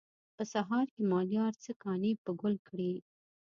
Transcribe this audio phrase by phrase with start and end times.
[0.35, 2.93] په سهار کې مالیار څه کانې په ګل کړي.